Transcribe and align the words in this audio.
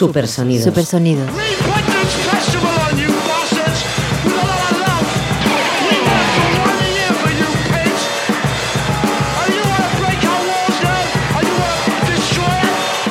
Supersonidos. 0.00 0.64
Supersonidos. 0.64 1.28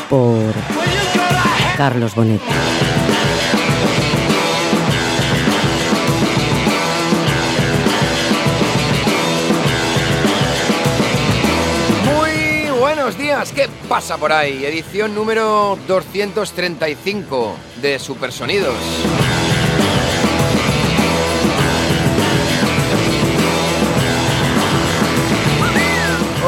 Por 0.09 0.53
Carlos 1.77 2.15
Bonet. 2.15 2.41
Días, 13.51 13.53
¿qué 13.53 13.87
pasa 13.87 14.17
por 14.17 14.31
ahí? 14.31 14.65
Edición 14.65 15.13
número 15.15 15.77
235 15.87 17.55
de 17.81 17.99
Supersonidos. 17.99 18.75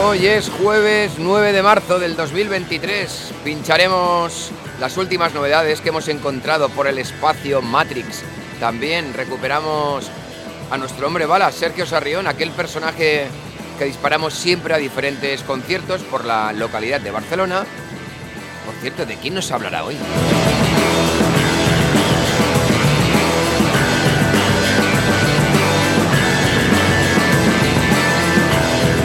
Hoy 0.04 0.28
es 0.28 0.50
jueves 0.50 1.14
9 1.18 1.54
de 1.54 1.62
marzo 1.62 2.00
del 2.00 2.16
2023. 2.16 3.34
Pincharemos 3.44 4.52
las 4.80 4.98
últimas 4.98 5.34
novedades 5.34 5.82
que 5.82 5.90
hemos 5.90 6.08
encontrado 6.08 6.70
por 6.70 6.88
el 6.88 6.98
espacio 6.98 7.62
Matrix. 7.62 8.24
También 8.60 9.14
recuperamos 9.14 10.10
a 10.70 10.78
nuestro 10.78 11.08
hombre 11.08 11.26
bala, 11.26 11.52
Sergio 11.52 11.86
Sarrión, 11.86 12.28
aquel 12.28 12.52
personaje 12.52 13.28
que 13.82 13.86
disparamos 13.86 14.36
siempre 14.36 14.76
a 14.76 14.78
diferentes 14.78 15.42
conciertos 15.42 16.04
por 16.04 16.24
la 16.24 16.54
localidad 16.54 17.02
de 17.02 17.10
Barcelona. 17.10 17.66
Por 18.64 18.76
cierto, 18.76 19.08
¿de 19.08 19.16
quién 19.16 19.34
nos 19.34 19.52
hablará 19.52 19.84
hoy? 19.84 19.98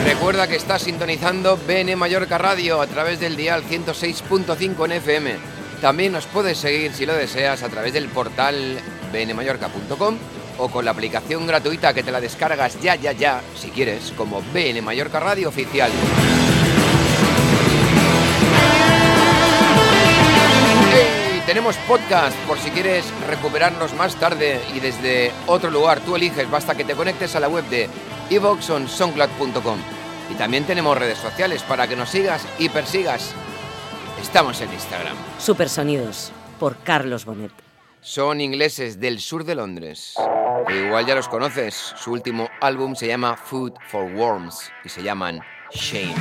Recuerda 0.05 0.47
que 0.47 0.57
estás 0.57 0.83
sintonizando 0.83 1.57
BN 1.57 1.95
Mallorca 1.95 2.37
Radio 2.37 2.79
a 2.79 2.85
través 2.85 3.19
del 3.19 3.35
dial 3.35 3.63
106.5 3.63 4.85
en 4.85 4.91
FM. 4.91 5.35
También 5.81 6.11
nos 6.11 6.27
puedes 6.27 6.59
seguir 6.59 6.93
si 6.93 7.07
lo 7.07 7.15
deseas 7.15 7.63
a 7.63 7.69
través 7.69 7.93
del 7.93 8.09
portal 8.09 8.77
bnmallorca.com 9.11 10.19
o 10.57 10.69
con 10.69 10.85
la 10.85 10.91
aplicación 10.91 11.45
gratuita 11.47 11.93
que 11.93 12.03
te 12.03 12.11
la 12.11 12.21
descargas 12.21 12.79
ya, 12.81 12.95
ya, 12.95 13.11
ya, 13.11 13.41
si 13.55 13.69
quieres, 13.69 14.13
como 14.15 14.41
BN 14.53 14.81
Mallorca 14.81 15.19
Radio 15.19 15.49
Oficial. 15.49 15.91
¡Ey! 20.93 21.41
Tenemos 21.45 21.75
podcast 21.87 22.35
por 22.39 22.57
si 22.59 22.71
quieres 22.71 23.05
recuperarnos 23.27 23.93
más 23.93 24.15
tarde 24.15 24.61
y 24.75 24.79
desde 24.79 25.31
otro 25.47 25.69
lugar. 25.69 26.01
Tú 26.01 26.15
eliges, 26.15 26.49
basta 26.49 26.75
que 26.75 26.83
te 26.83 26.93
conectes 26.93 27.35
a 27.35 27.39
la 27.39 27.47
web 27.47 27.63
de 27.69 27.89
evoxonsoundcloud.com. 28.29 29.79
Y 30.29 30.35
también 30.35 30.65
tenemos 30.65 30.97
redes 30.97 31.19
sociales 31.19 31.63
para 31.63 31.87
que 31.87 31.95
nos 31.95 32.09
sigas 32.09 32.45
y 32.59 32.67
persigas. 32.69 33.33
Estamos 34.21 34.59
en 34.61 34.73
Instagram. 34.73 35.15
Supersonidos. 35.39 36.31
Por 36.59 36.77
Carlos 36.77 37.23
Bonet. 37.23 37.66
Son 38.07 38.39
ingleses 38.39 39.01
del 39.01 39.19
sur 39.19 39.43
de 39.43 39.53
Londres. 39.53 40.13
E 40.69 40.85
igual 40.85 41.05
ya 41.05 41.13
los 41.13 41.27
conoces. 41.27 41.75
Su 41.97 42.13
último 42.13 42.47
álbum 42.61 42.95
se 42.95 43.05
llama 43.05 43.35
Food 43.35 43.73
for 43.89 44.09
Worms 44.13 44.71
y 44.85 44.87
se 44.87 45.03
llaman 45.03 45.41
Shame. 45.71 46.15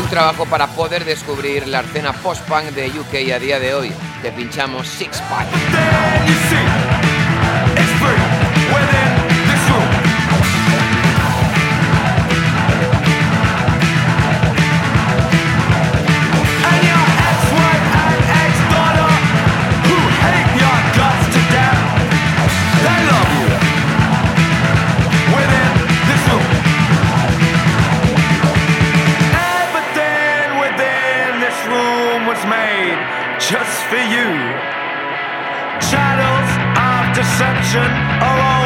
Un 0.00 0.08
trabajo 0.10 0.46
para 0.46 0.68
poder 0.68 1.04
descubrir 1.04 1.66
la 1.66 1.80
escena 1.80 2.12
post-punk 2.12 2.66
de 2.66 2.86
UK 2.86 3.32
a 3.34 3.40
día 3.40 3.58
de 3.58 3.74
hoy. 3.74 3.92
Te 4.22 4.30
pinchamos 4.30 4.86
Six 4.86 5.20
Pack. 5.22 6.93
Just 33.50 33.84
for 33.90 33.96
you. 33.96 34.30
Channels 35.90 36.50
of 36.80 37.14
deception 37.14 37.90
are 38.24 38.40
only 38.40 38.63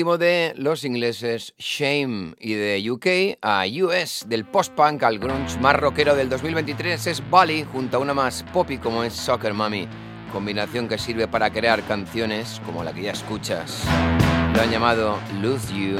último 0.00 0.16
de 0.16 0.54
los 0.56 0.82
ingleses 0.86 1.52
Shame 1.58 2.34
y 2.38 2.54
de 2.54 2.90
UK 2.90 3.36
a 3.42 3.66
US, 3.82 4.24
del 4.26 4.46
post-punk 4.46 5.02
al 5.02 5.18
grunge 5.18 5.58
más 5.60 5.76
rockero 5.76 6.16
del 6.16 6.30
2023 6.30 7.06
es 7.06 7.22
Bali 7.28 7.66
junto 7.70 7.98
a 7.98 8.00
una 8.00 8.14
más 8.14 8.42
poppy 8.50 8.78
como 8.78 9.04
es 9.04 9.12
Soccer 9.12 9.52
Mommy, 9.52 9.86
combinación 10.32 10.88
que 10.88 10.96
sirve 10.96 11.28
para 11.28 11.50
crear 11.50 11.82
canciones 11.82 12.62
como 12.64 12.82
la 12.82 12.94
que 12.94 13.02
ya 13.02 13.12
escuchas. 13.12 13.84
Lo 14.54 14.62
han 14.62 14.70
llamado 14.70 15.18
Lose 15.42 15.68
You. 15.74 15.98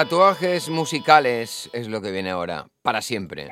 Tatuajes 0.00 0.70
musicales 0.70 1.68
es 1.74 1.86
lo 1.86 2.00
que 2.00 2.10
viene 2.10 2.30
ahora, 2.30 2.68
para 2.80 3.02
siempre. 3.02 3.48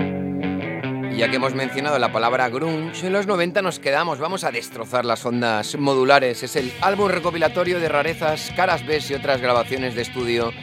Ya 1.15 1.29
que 1.29 1.37
hemos 1.37 1.55
mencionado 1.55 1.99
la 1.99 2.11
palabra 2.11 2.49
grunge, 2.49 3.07
en 3.07 3.13
los 3.13 3.27
90 3.27 3.61
nos 3.61 3.79
quedamos, 3.79 4.19
vamos 4.19 4.45
a 4.45 4.51
destrozar 4.51 5.05
las 5.05 5.27
ondas 5.27 5.77
modulares. 5.77 6.43
Es 6.43 6.57
el 6.57 6.73
álbum 6.81 7.11
recopilatorio 7.11 7.81
de 7.81 7.91
rarezas, 7.91 8.51
caras 8.57 8.87
B 8.87 8.99
y 9.11 9.13
otras 9.13 9.43
grabaciones 9.43 9.95
de 9.95 10.01
estudio, 10.01 10.55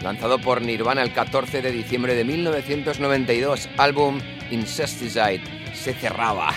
lanzado 0.00 0.38
por 0.38 0.62
Nirvana 0.62 1.02
el 1.02 1.12
14 1.12 1.60
de 1.60 1.72
diciembre 1.72 2.14
de 2.14 2.24
1992, 2.24 3.68
álbum 3.76 4.22
Incesticide. 4.50 5.42
Se 5.74 5.92
cerraba 5.92 6.54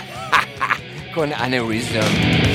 con 1.14 1.34
Aneurysm. 1.34 2.47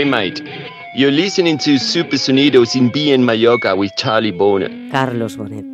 Hey 0.00 0.06
mate, 0.06 0.42
you're 0.94 1.12
listening 1.12 1.58
to 1.58 1.78
Super 1.78 2.16
Sonidos 2.16 2.74
in 2.74 2.88
B 2.88 3.12
in 3.12 3.22
Mallorca 3.22 3.74
with 3.76 3.90
Charlie 3.98 4.30
Boner. 4.32 4.70
Carlos 4.90 5.36
Bonet. 5.36 5.66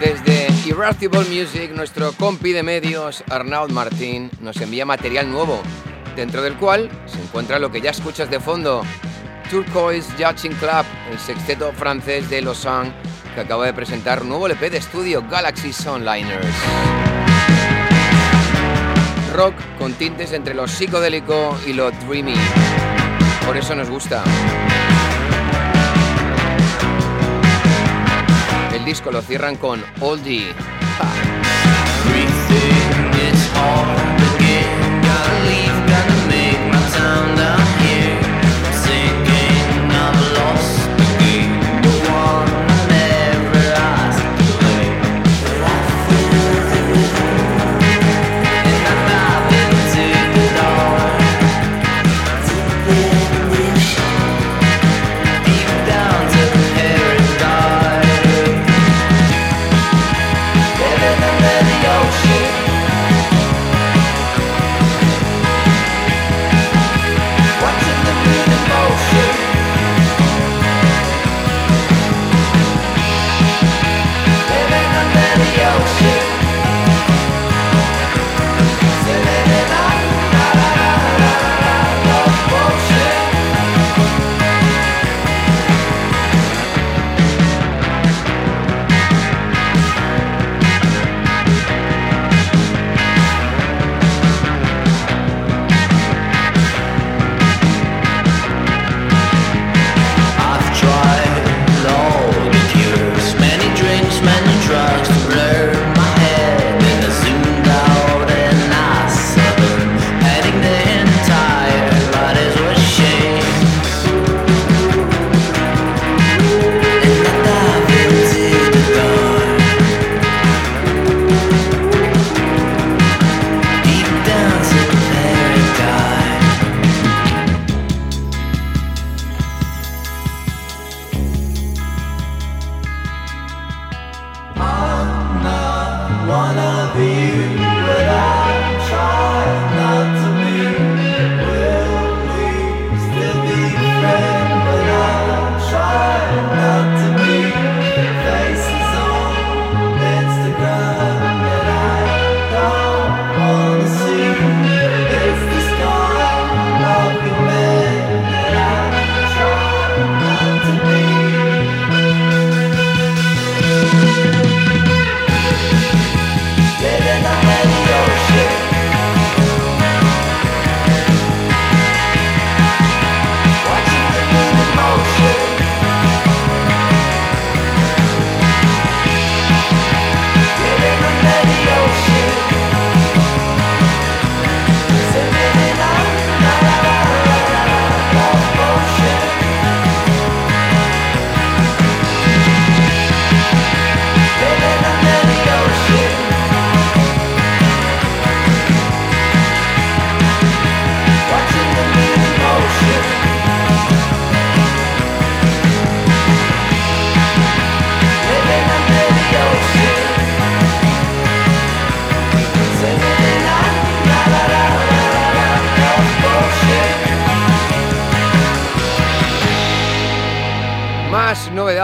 Desde 0.00 0.48
Irascible 0.66 1.26
Music, 1.28 1.72
nuestro 1.74 2.12
compi 2.12 2.52
de 2.52 2.62
medios, 2.62 3.22
Arnaud 3.28 3.68
Martín, 3.72 4.30
nos 4.40 4.58
envía 4.58 4.86
material 4.86 5.30
nuevo, 5.30 5.60
dentro 6.16 6.40
del 6.40 6.54
cual 6.54 6.88
se 7.04 7.20
encuentra 7.20 7.58
lo 7.58 7.70
que 7.70 7.82
ya 7.82 7.90
escuchas 7.90 8.30
de 8.30 8.40
fondo, 8.40 8.82
Turquoise 9.50 10.10
Judging 10.12 10.54
Club, 10.54 10.86
el 11.12 11.18
sexteto 11.18 11.72
francés 11.72 12.30
de 12.30 12.40
Lausanne, 12.40 12.90
que 13.34 13.42
acaba 13.42 13.66
de 13.66 13.74
presentar 13.74 14.22
un 14.22 14.30
nuevo 14.30 14.46
LP 14.46 14.70
de 14.70 14.78
estudio, 14.78 15.22
Galaxy 15.28 15.74
Sunliners. 15.74 17.25
Rock 19.36 19.54
con 19.78 19.92
tintes 19.92 20.32
entre 20.32 20.54
lo 20.54 20.66
psicodélico 20.66 21.58
y 21.66 21.74
lo 21.74 21.90
dreamy. 21.90 22.34
Por 23.44 23.54
eso 23.58 23.74
nos 23.74 23.90
gusta. 23.90 24.24
El 28.72 28.82
disco 28.86 29.12
lo 29.12 29.20
cierran 29.20 29.56
con 29.56 29.84
Oldie. 30.00 30.54
Más 33.54 33.95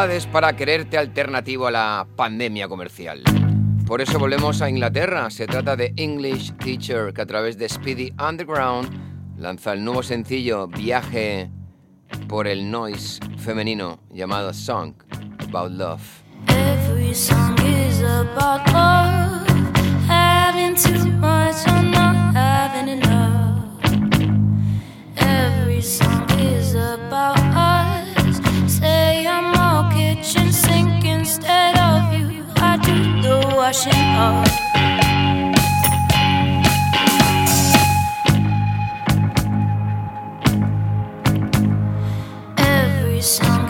novedades 0.03 0.27
para 0.27 0.57
quererte 0.57 0.99
alternativo 0.99 1.69
a 1.69 1.71
la 1.71 2.07
pandemia 2.17 2.67
comercial. 2.67 3.23
Por 3.87 4.01
eso 4.01 4.19
volvemos 4.19 4.61
a 4.61 4.69
Inglaterra. 4.69 5.31
Se 5.31 5.47
trata 5.47 5.77
de 5.77 5.93
English 5.97 6.53
Teacher, 6.57 7.13
que 7.13 7.23
a 7.23 7.27
través 7.27 7.57
de 7.57 7.69
Speedy 7.69 8.13
Underground 8.19 8.91
lanza 9.39 9.73
el 9.73 9.85
nuevo 9.85 10.03
sencillo 10.03 10.67
Viaje 10.67 11.51
por 12.29 12.49
el 12.49 12.69
noise 12.71 13.21
femenino 13.39 14.01
llamado 14.11 14.53
Song 14.53 14.95
About 15.49 15.71
Love. 15.71 16.03
Every 16.49 17.15
song 17.15 17.57
is 17.61 18.03
about 18.03 18.67
love, 18.73 19.47
having 20.09 20.75
too 20.75 21.13
much 21.13 21.65
or 21.69 21.83
not 21.83 22.35
having 22.35 22.89
enough. 22.89 23.79
Every 25.17 25.81
song 25.81 26.32
washing 33.63 33.93
up. 33.93 34.49
Every 42.59 43.21
song 43.21 43.62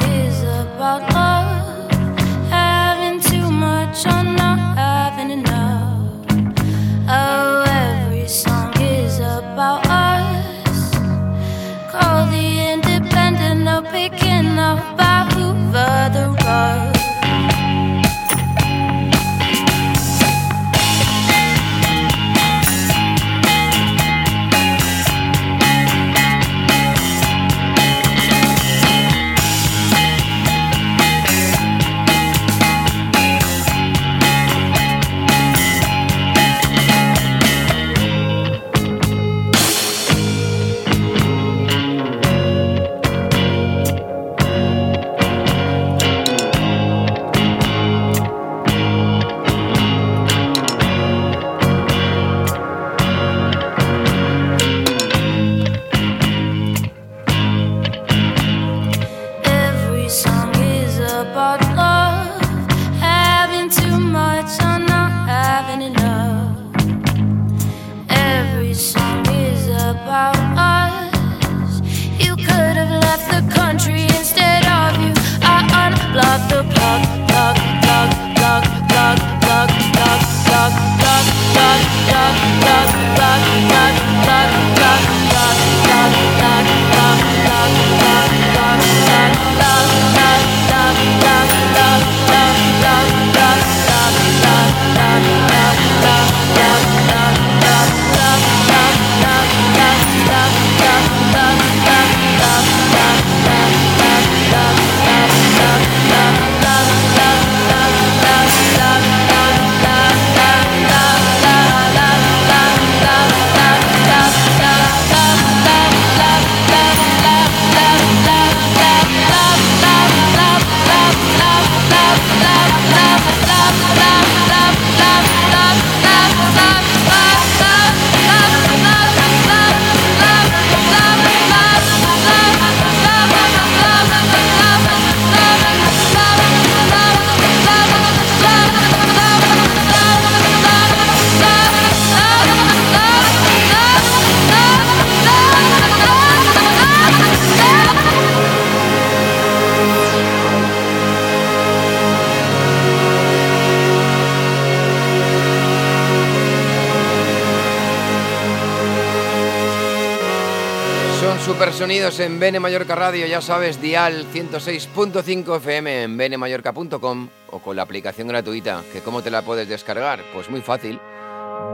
Bene 162.42 162.58
Mallorca 162.58 162.96
Radio, 162.96 163.24
ya 163.28 163.40
sabes, 163.40 163.80
dial 163.80 164.26
106.5 164.34 165.58
FM 165.58 166.02
en 166.02 166.16
benemallorca.com 166.16 167.28
o 167.52 167.58
con 167.60 167.76
la 167.76 167.82
aplicación 167.82 168.26
gratuita, 168.26 168.82
que 168.92 168.98
cómo 168.98 169.22
te 169.22 169.30
la 169.30 169.42
puedes 169.42 169.68
descargar, 169.68 170.18
pues 170.34 170.50
muy 170.50 170.60
fácil. 170.60 170.98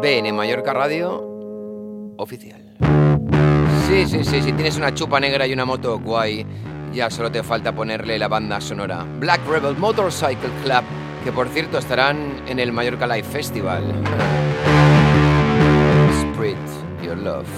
Bene 0.03 0.31
Mallorca 0.31 0.75
Radio 0.75 1.25
oficial. 2.19 2.75
Sí, 3.89 4.07
sí, 4.07 4.23
sí, 4.23 4.43
si 4.43 4.53
tienes 4.53 4.77
una 4.77 4.93
chupa 4.93 5.19
negra 5.19 5.47
y 5.47 5.55
una 5.55 5.65
moto 5.65 6.01
guay, 6.01 6.45
ya 6.93 7.09
solo 7.09 7.33
te 7.33 7.43
falta 7.43 7.75
ponerle 7.75 8.19
la 8.19 8.29
banda 8.29 8.61
sonora 8.61 9.07
Black 9.19 9.41
Rebel 9.49 9.75
Motorcycle 9.75 10.51
Club, 10.63 10.85
que 11.25 11.33
por 11.33 11.49
cierto 11.49 11.79
estarán 11.79 12.43
en 12.47 12.59
el 12.59 12.73
Mallorca 12.73 13.07
Live 13.07 13.27
Festival. 13.27 13.85
Spread 16.35 16.59
your 17.03 17.17
love. 17.17 17.49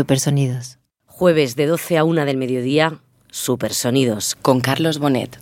Supersonidos. 0.00 0.78
Jueves 1.04 1.56
de 1.56 1.66
12 1.66 1.98
a 1.98 2.04
1 2.04 2.24
del 2.24 2.38
mediodía, 2.38 3.02
Supersonidos. 3.30 4.34
Con 4.34 4.62
Carlos 4.62 4.98
Bonet. 4.98 5.38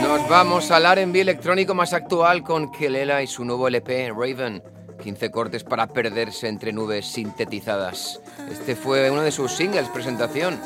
Nos 0.00 0.28
vamos 0.30 0.70
al 0.70 0.86
R&B 0.86 1.20
electrónico 1.20 1.74
más 1.74 1.92
actual 1.92 2.42
con 2.42 2.72
Kelela 2.72 3.22
y 3.22 3.26
su 3.26 3.44
nuevo 3.44 3.68
LP 3.68 4.14
Raven. 4.16 4.62
15 5.02 5.30
cortes 5.30 5.62
para 5.62 5.88
perderse 5.88 6.48
entre 6.48 6.72
nubes 6.72 7.04
sintetizadas. 7.04 8.18
Este 8.50 8.74
fue 8.76 9.10
uno 9.10 9.20
de 9.20 9.30
sus 9.30 9.52
singles 9.52 9.90
presentación. 9.90 10.58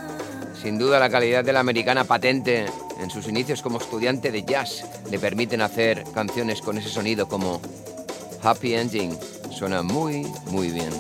Sin 0.63 0.79
duda 0.79 1.01
la 1.01 1.11
calidad 1.11 1.43
de 1.43 1.53
la 1.53 1.59
americana 1.59 2.05
patente 2.05 2.67
en 3.01 3.11
sus 3.11 3.27
inicios 3.27 3.61
como 3.61 3.79
estudiante 3.79 4.31
de 4.31 4.45
jazz 4.45 4.85
le 5.11 5.19
permiten 5.19 5.63
hacer 5.63 6.05
canciones 6.15 6.63
con 6.63 6.79
ese 6.79 6.91
sonido 6.91 7.27
como 7.27 7.61
Happy 8.47 8.75
Ending. 8.75 9.19
Suena 9.51 9.83
muy, 9.83 10.25
muy 10.53 10.69
bien. 10.71 10.93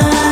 love. 0.00 0.27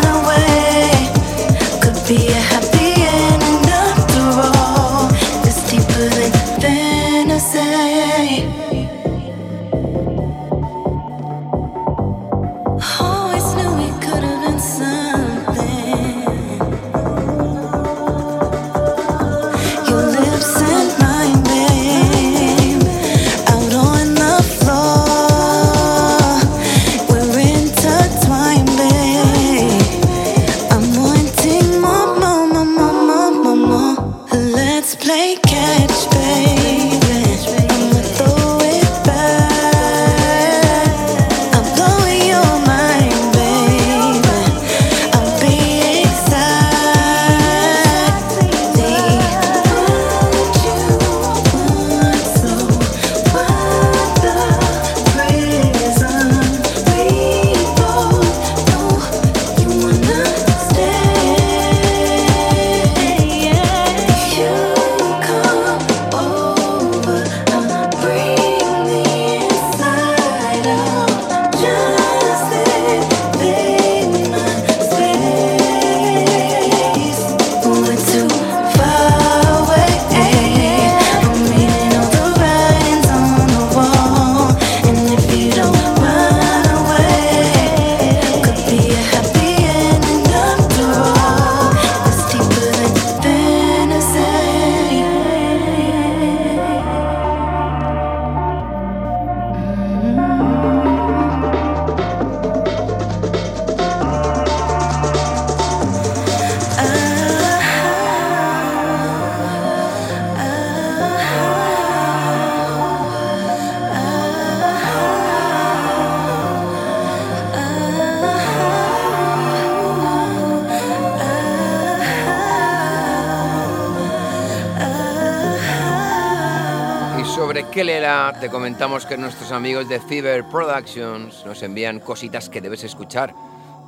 Kelela 127.76 128.34
te 128.40 128.48
comentamos 128.48 129.04
que 129.04 129.18
nuestros 129.18 129.52
amigos 129.52 129.86
de 129.86 130.00
Fever 130.00 130.48
Productions 130.48 131.44
nos 131.44 131.62
envían 131.62 132.00
cositas 132.00 132.48
que 132.48 132.62
debes 132.62 132.84
escuchar 132.84 133.34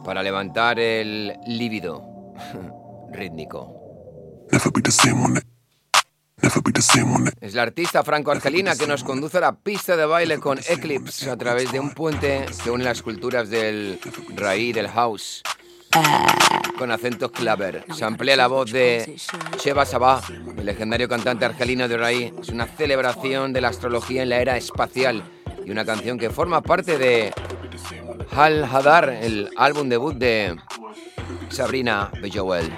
para 0.05 0.23
levantar 0.23 0.79
el 0.79 1.33
líbido 1.47 2.35
rítmico. 3.13 4.45
Es 7.41 7.55
la 7.55 7.63
artista 7.63 8.05
franco-argelina 8.05 8.77
que 8.77 8.87
nos 8.87 9.03
conduce 9.05 9.39
a 9.39 9.41
la 9.41 9.57
pista 9.57 9.97
de 9.97 10.05
baile 10.05 10.39
con 10.39 10.59
Eclipse 10.59 11.31
a 11.31 11.39
través 11.39 11.73
de 11.73 11.81
un 11.81 11.95
puente 11.95 12.45
que 12.63 12.71
une 12.71 12.85
las 12.85 13.01
culturas 13.01 13.49
del 13.49 13.99
raíz 14.37 14.75
del 14.75 14.89
house. 14.89 15.43
Con 16.79 16.91
acento 16.91 17.31
claver. 17.31 17.85
Se 17.95 18.05
amplía 18.05 18.37
la 18.37 18.47
voz 18.47 18.71
de 18.71 19.19
Sheba 19.59 19.85
Sabah, 19.85 20.23
el 20.57 20.65
legendario 20.65 21.09
cantante 21.09 21.45
argelino 21.45 21.89
de 21.89 21.97
raíz. 21.97 22.33
Es 22.41 22.51
una 22.51 22.67
celebración 22.67 23.53
de 23.53 23.61
la 23.61 23.69
astrología 23.69 24.23
en 24.23 24.29
la 24.29 24.41
era 24.41 24.57
espacial 24.57 25.23
y 25.65 25.71
una 25.71 25.85
canción 25.85 26.19
que 26.19 26.31
forma 26.31 26.63
parte 26.63 26.99
de 26.99 27.33
Hal 28.31 28.65
Hadar, 28.65 29.09
el 29.09 29.51
álbum 29.57 29.89
debut 29.89 30.15
de 30.15 30.57
Sabrina 31.51 32.11
Bejowel. 32.21 32.73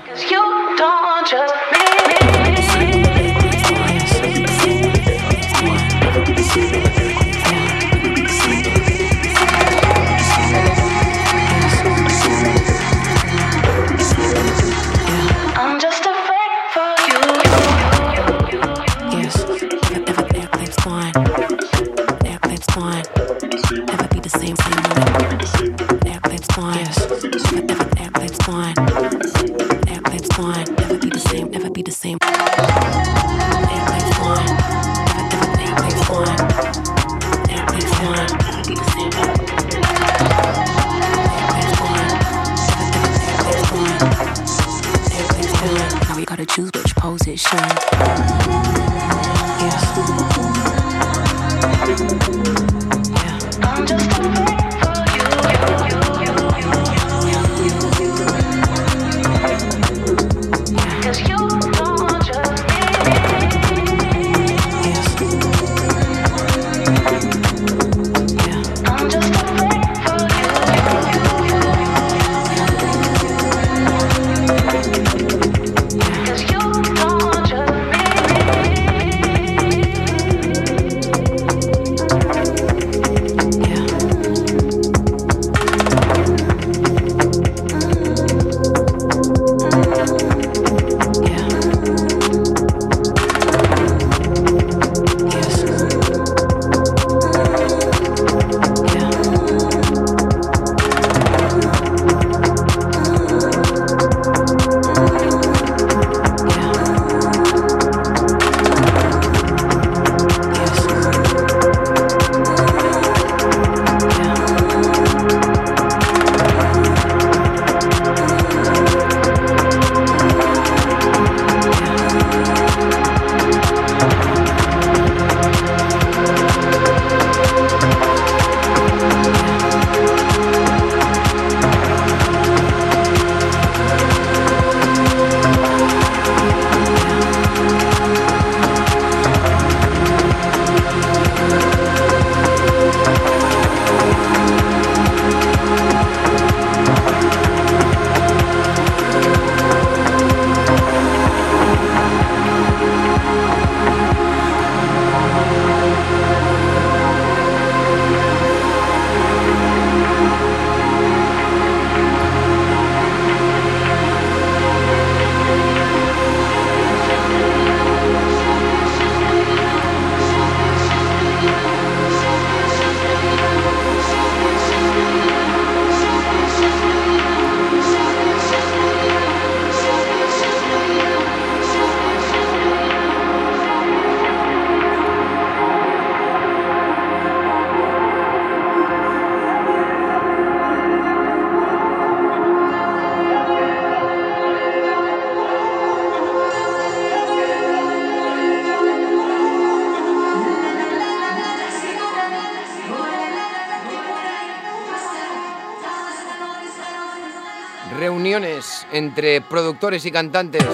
entre 208.93 209.41
productores 209.41 210.05
y 210.07 210.11
cantantes 210.11 210.65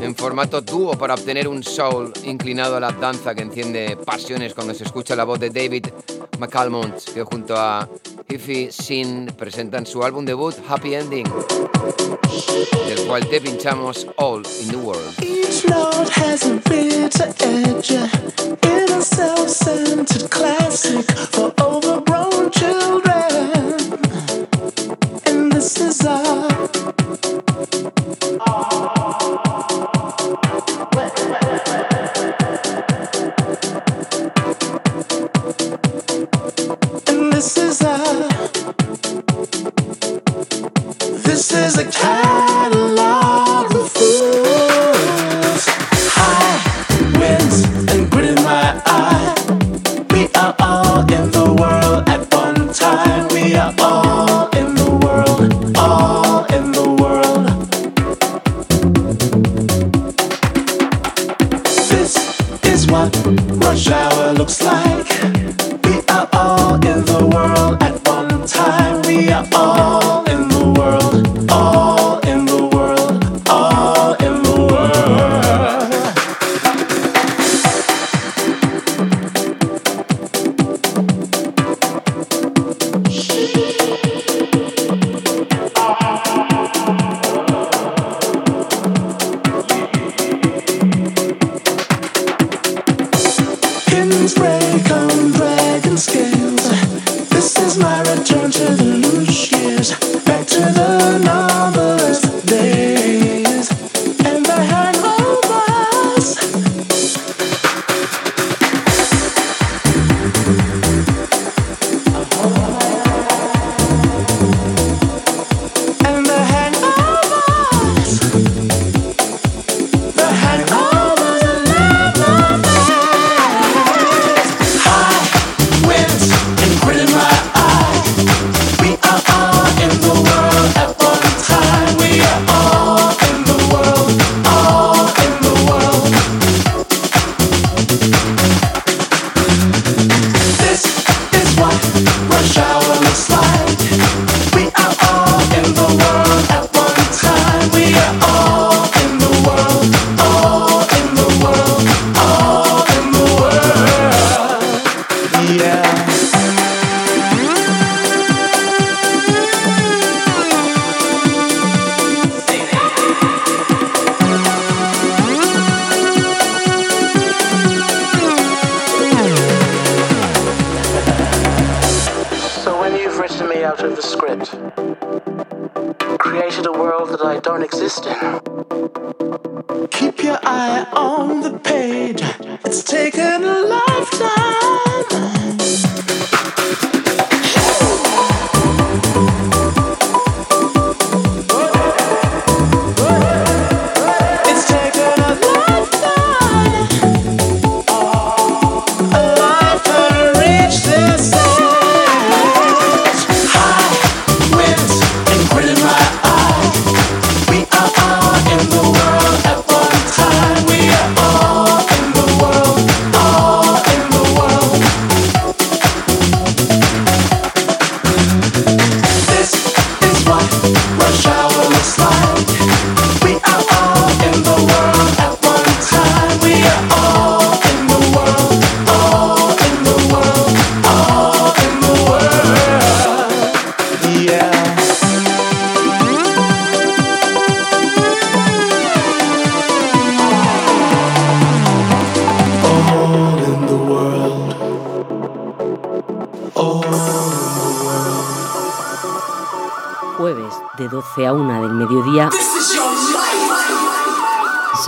en 0.00 0.14
formato 0.14 0.60
dúo 0.60 0.96
para 0.96 1.14
obtener 1.14 1.48
un 1.48 1.62
soul 1.62 2.12
inclinado 2.24 2.76
a 2.76 2.80
la 2.80 2.92
danza 2.92 3.34
que 3.34 3.42
enciende 3.42 3.96
pasiones 3.96 4.54
cuando 4.54 4.74
se 4.74 4.84
escucha 4.84 5.16
la 5.16 5.24
voz 5.24 5.40
de 5.40 5.50
David 5.50 5.86
McAlmont, 6.38 6.94
que 7.12 7.22
junto 7.22 7.56
a 7.56 7.88
Ify 8.28 8.70
Sin 8.70 9.26
presentan 9.26 9.86
su 9.86 10.02
álbum 10.02 10.24
debut 10.24 10.54
Happy 10.68 10.94
Ending, 10.94 11.26
del 12.86 13.06
cual 13.06 13.26
te 13.28 13.40
pinchamos 13.40 14.06
All 14.16 14.42
in 14.62 14.68
the 14.68 14.76
World. 14.76 15.14
Each 15.22 15.64
has 16.16 16.44
a 16.44 16.60
edge 16.66 17.90
in 17.90 18.92
a 18.92 19.02
self-centered 19.02 20.30
classic 20.30 21.10
for 21.32 21.52
overgrown 21.58 22.35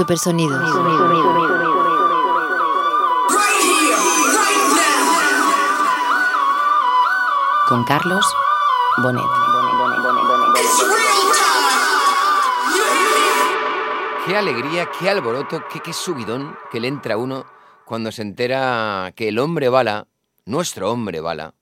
Supersonidos. 0.08 0.70
Con 7.68 7.84
Carlos 7.84 8.24
Bonet. 9.02 9.22
Qué 14.24 14.34
alegría, 14.34 14.88
qué 14.98 15.10
alboroto, 15.10 15.62
qué, 15.70 15.80
qué 15.80 15.92
subidón 15.92 16.56
que 16.70 16.80
le 16.80 16.88
entra 16.88 17.16
a 17.16 17.18
uno 17.18 17.44
cuando 17.84 18.10
se 18.10 18.22
entera 18.22 19.12
que 19.14 19.28
el 19.28 19.38
hombre 19.38 19.68
bala, 19.68 20.06
nuestro 20.46 20.90
hombre 20.90 21.20
bala, 21.20 21.52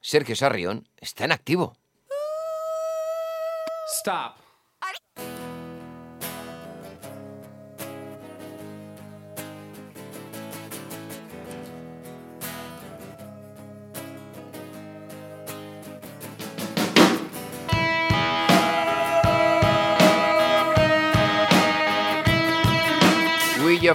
Sergio 0.00 0.36
Sarrión, 0.36 0.88
está 0.98 1.24
en 1.24 1.32
activo. 1.32 1.76
Stop. 3.98 4.43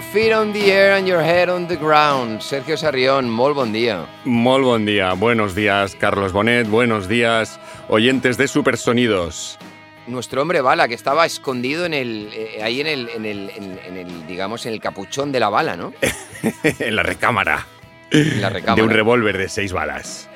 Your 0.00 0.12
feet 0.12 0.32
on 0.32 0.52
the 0.52 0.70
air 0.72 0.94
and 0.96 1.06
your 1.06 1.20
head 1.22 1.48
on 1.48 1.66
the 1.66 1.76
ground. 1.76 2.40
Sergio 2.40 2.76
Sarrión, 2.76 3.28
molt 3.28 3.54
bon 3.54 3.72
dia. 3.72 4.06
Muy 4.24 4.62
buen 4.62 4.86
día, 4.86 5.12
buenos 5.14 5.54
días 5.54 5.94
Carlos 5.98 6.32
Bonet, 6.32 6.66
buenos 6.68 7.08
días 7.08 7.60
oyentes 7.88 8.36
de 8.36 8.48
Supersonidos. 8.48 9.58
Nuestro 10.06 10.42
hombre 10.42 10.60
bala, 10.62 10.88
que 10.88 10.94
estaba 10.94 11.26
escondido 11.26 11.84
en 11.84 11.94
el, 11.94 12.30
eh, 12.32 12.62
ahí 12.62 12.80
en 12.80 12.86
el, 12.86 13.08
en 13.10 13.24
el, 13.26 13.50
en- 13.50 13.78
en 13.86 13.96
el, 13.98 14.26
digamos, 14.26 14.64
en 14.66 14.72
el 14.72 14.80
capuchón 14.80 15.30
de 15.32 15.40
la 15.40 15.50
bala, 15.50 15.76
¿no? 15.76 15.92
en 16.64 16.96
la 16.96 17.02
recámara. 17.02 17.66
En 18.10 18.40
la 18.40 18.48
recámara. 18.48 18.76
De 18.76 18.82
un 18.82 18.90
revólver 18.90 19.36
de 19.38 19.48
seis 19.48 19.72
balas. 19.72 20.28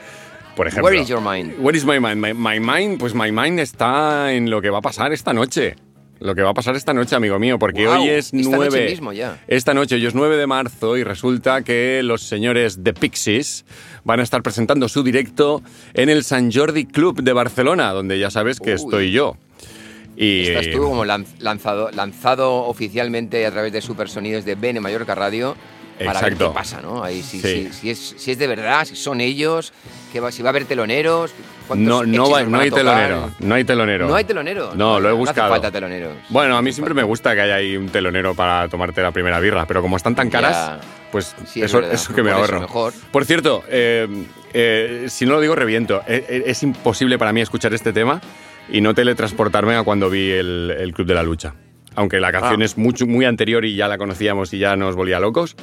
Por 0.55 0.69
ejemplo. 0.69 0.85
Where 0.85 1.01
is 1.01 1.09
your 1.09 1.21
mind? 1.21 1.55
Where 1.59 1.77
is 1.77 1.85
my 1.85 1.99
mind? 1.99 2.21
My, 2.21 2.33
my 2.35 2.61
mind, 2.61 2.99
pues 3.01 3.15
my 3.15 3.33
mind 3.33 3.59
está 3.59 4.33
en 4.33 4.49
lo 4.51 4.61
que 4.63 4.71
va 4.71 4.79
a 4.79 4.83
pasar 4.83 5.13
esta 5.13 5.33
noche. 5.33 5.75
Lo 6.21 6.35
que 6.35 6.43
va 6.43 6.51
a 6.51 6.55
pasar 6.55 6.75
esta 6.77 6.95
noche, 6.95 7.15
amigo 7.17 7.39
mío, 7.39 7.59
porque 7.59 7.87
hoy 7.87 8.09
es 8.09 8.27
esta 8.33 8.37
noche 8.57 8.69
9. 8.71 8.87
mismo 8.91 9.13
ya. 9.13 9.43
Esta 9.47 9.75
noche, 9.75 9.97
hoy 9.97 10.07
es 10.07 10.15
9 10.15 10.37
de 10.37 10.47
marzo 10.47 10.97
y 10.97 11.05
resulta 11.05 11.63
que 11.63 12.03
los 12.03 12.23
señores 12.23 12.83
de 12.85 12.95
Pixies 12.95 13.65
van 14.05 14.21
a 14.21 14.23
estar 14.23 14.43
presentando 14.43 14.89
su 14.89 15.03
directo 15.03 15.63
en 15.93 16.09
el 16.09 16.25
San 16.25 16.51
Jordi 16.53 16.87
Club 16.87 17.23
de 17.23 17.33
Barcelona, 17.33 17.91
donde 17.93 18.19
ya 18.19 18.31
sabes 18.31 18.61
que 18.61 18.71
Uy. 18.71 18.77
estoy 18.77 19.11
yo. 19.13 19.37
Y 20.17 20.47
Estás 20.47 20.71
tú 20.71 20.79
como 20.85 21.05
lan- 21.05 21.27
lanzado, 21.41 21.91
lanzado 21.91 22.55
oficialmente 22.67 23.45
a 23.45 23.51
través 23.51 23.73
de 23.73 23.81
Supersonidos 23.83 24.45
de 24.45 24.55
Bene 24.55 24.79
Mallorca 24.81 25.15
Radio 25.17 25.57
para 25.99 26.21
ver 26.21 26.33
Exacto. 26.33 26.49
qué 26.51 26.55
pasa, 26.55 26.81
¿no? 26.83 27.03
Ahí 27.05 27.23
si, 27.23 27.41
Sí. 27.41 27.69
si- 27.71 27.73
si 27.73 27.91
es, 27.91 28.15
si 28.17 28.31
es 28.33 28.39
de 28.39 28.47
verdad, 28.47 28.85
si 28.85 28.97
son 28.97 29.21
ellos, 29.21 29.73
que 30.13 30.21
va, 30.21 30.33
si 30.33 30.43
va 30.43 30.49
a 30.49 30.51
haber 30.51 30.65
teloneros, 30.65 31.33
no, 31.75 32.05
no, 32.05 32.31
va- 32.31 32.43
no 32.43 32.59
hay 32.59 32.71
telonero. 32.71 33.31
No 33.41 33.55
hay 33.55 33.65
telonero. 33.65 34.07
No 34.09 34.15
hay 34.15 34.25
telonero. 34.25 34.73
No, 34.75 35.01
lo 35.01 35.09
he 35.09 35.13
No 35.13 35.17
buscado. 35.19 35.43
hace 35.53 35.61
falta 35.63 35.71
teloneros. 35.71 36.13
Bueno, 36.29 36.57
a 36.57 36.63
mí 36.63 36.73
siempre 36.73 36.95
me 36.95 37.03
gusta 37.03 37.35
que 37.35 37.41
haya 37.43 37.55
ahí 37.57 37.77
un 37.77 37.89
telonero 37.89 38.35
para 38.35 38.69
tomarte 38.69 39.01
la 39.03 39.13
primera 39.13 39.41
birra, 39.41 39.67
pero 39.67 39.81
como 39.83 39.97
están 39.97 40.15
tan 40.15 40.31
caras, 40.31 40.53
Ya. 40.55 40.81
pues 41.13 41.35
Sí, 41.47 41.61
es 41.61 41.67
eso, 41.67 41.81
eso 41.81 42.15
que 42.15 42.23
me 42.23 42.31
Por 42.33 42.43
eso 42.45 42.53
ahorro. 42.55 42.61
mejor. 42.61 42.93
Por 43.11 43.25
cierto, 43.25 43.63
eh, 43.69 44.07
eh, 44.53 45.07
si 45.09 45.27
no 45.27 45.33
lo 45.35 45.41
digo, 45.41 45.55
reviento. 45.55 46.03
Eh, 46.07 46.45
Es, 46.47 46.63
imposible 46.63 47.19
para 47.19 47.33
mí 47.33 47.41
escuchar 47.41 47.73
este 47.73 47.93
tema 47.93 48.21
y 48.69 48.81
no 48.81 48.95
teletransportarme 48.95 49.75
a 49.77 49.83
cuando 49.85 50.11
vi 50.11 50.31
el, 50.31 50.75
el 50.79 50.93
Club 50.93 51.07
de 51.07 51.15
la 51.15 51.23
Lucha. 51.23 51.55
Aunque 51.97 52.19
la 52.21 52.33
canción 52.33 52.61
Ah. 52.61 52.65
es 52.65 52.77
mucho, 52.77 53.07
muy 53.07 53.25
anterior 53.25 53.65
y 53.65 53.77
ya 53.77 53.87
la 53.89 53.99
conocíamos 53.99 54.53
y 54.53 54.59
ya 54.59 54.77
nos 54.77 54.97
volvía 54.97 55.21
locos, 55.21 55.57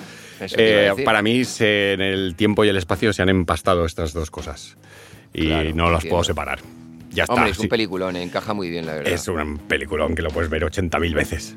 eh, 0.57 0.91
para 1.03 1.21
mí 1.21 1.43
se- 1.45 1.93
en 1.93 2.01
el 2.01 2.35
tiempo 2.35 2.63
y 2.65 2.69
el 2.69 2.77
espacio 2.77 3.11
se 3.13 3.21
han 3.21 3.29
empastado 3.29 3.85
estas 3.85 4.13
dos 4.13 4.31
cosas. 4.31 4.77
Y 5.33 5.47
Claro, 5.47 5.69
no 5.75 5.85
las 5.85 5.95
entiendo. 5.95 6.09
puedo 6.09 6.23
separar. 6.23 6.59
Ya 7.11 7.23
está. 7.23 7.33
Hombre, 7.33 7.51
es 7.51 7.57
un 7.59 7.63
sí. 7.63 7.67
peliculón, 7.67 8.15
encaja 8.15 8.53
muy 8.53 8.69
bien, 8.69 8.85
la 8.85 8.93
verdad. 8.95 9.11
Es 9.11 9.27
un 9.27 9.57
peliculón 9.57 10.15
que 10.15 10.21
lo 10.21 10.29
puedes 10.29 10.49
ver 10.49 10.63
80.000 10.63 11.13
veces. 11.13 11.55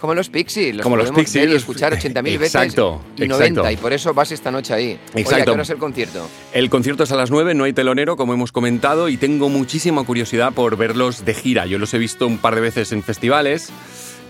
Como 0.00 0.14
los 0.14 0.28
Pixies, 0.28 0.74
los 0.76 0.82
Como 0.84 0.96
los 0.96 1.10
Pixies, 1.10 1.50
y 1.50 1.54
escuchar 1.54 1.92
80.000 1.98 2.22
veces 2.22 2.54
Exacto, 2.54 3.00
y 3.16 3.22
exacto. 3.24 3.62
90, 3.62 3.72
y 3.72 3.76
por 3.76 3.92
eso 3.92 4.12
vas 4.14 4.30
esta 4.32 4.50
noche 4.50 4.74
ahí. 4.74 4.84
Oye, 4.86 4.98
¿a 5.10 5.14
qué 5.14 5.20
Exacto. 5.22 5.52
hora 5.52 5.62
es 5.62 5.70
el 5.70 5.78
concierto? 5.78 6.28
El 6.52 6.68
concierto 6.70 7.04
es 7.04 7.12
a 7.12 7.16
las 7.16 7.30
9, 7.30 7.54
no 7.54 7.64
hay 7.64 7.72
telonero, 7.72 8.16
como 8.16 8.34
hemos 8.34 8.52
comentado, 8.52 9.08
y 9.08 9.16
tengo 9.16 9.48
muchísima 9.48 10.04
curiosidad 10.04 10.52
por 10.52 10.76
verlos 10.76 11.24
de 11.24 11.34
gira. 11.34 11.66
Yo 11.66 11.78
los 11.78 11.92
he 11.94 11.98
visto 11.98 12.26
un 12.26 12.38
par 12.38 12.54
de 12.54 12.60
veces 12.60 12.92
en 12.92 13.02
festivales. 13.02 13.70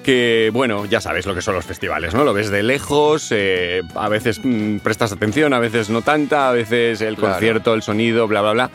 Que, 0.05 0.51
bueno, 0.53 0.85
ya 0.87 1.01
sabes 1.01 1.27
lo 1.27 1.35
que 1.35 1.43
son 1.43 1.57
los 1.57 1.65
festivales, 1.65 2.15
¿no? 2.15 2.23
Lo 2.23 2.33
ves 2.33 2.49
de 2.49 2.63
lejos, 2.63 3.27
eh, 3.33 3.83
a 3.97 4.09
veces 4.09 4.41
mm, 4.41 4.77
prestas 4.79 5.11
atención, 5.11 5.53
a 5.53 5.59
veces 5.59 5.91
no 5.91 6.03
tanta, 6.03 6.49
a 6.49 6.53
veces 6.53 7.01
el 7.01 7.17
Claro. 7.17 7.33
concierto, 7.35 7.75
el 7.75 7.83
sonido, 7.83 8.29
bla, 8.29 8.41
bla, 8.41 8.53
bla. 8.53 8.71